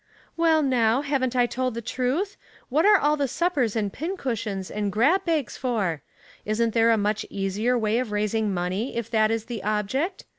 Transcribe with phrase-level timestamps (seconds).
[0.35, 2.35] "Well, now, havei/t I told the truth?
[2.69, 6.01] What are all the suppers and pin cushions and grab baga for?
[6.43, 10.25] Isn't there a much easier way of raising money, if that is the object